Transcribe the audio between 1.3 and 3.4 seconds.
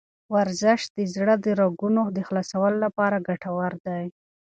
د رګونو د خلاصولو لپاره